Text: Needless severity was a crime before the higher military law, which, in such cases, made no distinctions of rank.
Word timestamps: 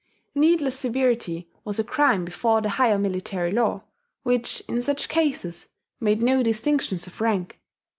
Needless 0.33 0.79
severity 0.79 1.47
was 1.63 1.77
a 1.77 1.83
crime 1.83 2.25
before 2.25 2.59
the 2.61 2.69
higher 2.69 2.97
military 2.97 3.51
law, 3.51 3.83
which, 4.23 4.63
in 4.67 4.81
such 4.81 5.07
cases, 5.09 5.67
made 5.99 6.23
no 6.23 6.41
distinctions 6.41 7.05
of 7.05 7.21
rank. 7.21 7.59